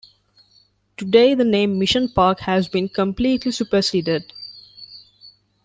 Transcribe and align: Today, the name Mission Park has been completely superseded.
Today, 0.97 1.35
the 1.35 1.43
name 1.43 1.77
Mission 1.77 2.09
Park 2.09 2.39
has 2.39 2.67
been 2.67 2.89
completely 2.89 3.51
superseded. 3.51 4.33